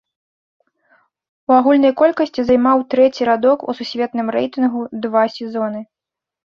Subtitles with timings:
[1.51, 5.81] У агульнай колькасці займаў трэці радок у сусветным рэйтынгу два сезоны.